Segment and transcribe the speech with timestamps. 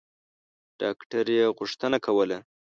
[0.79, 2.37] ډاکټر یې غوښتنه کوله.